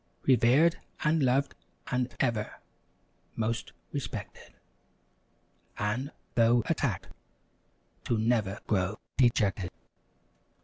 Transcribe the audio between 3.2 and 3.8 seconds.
most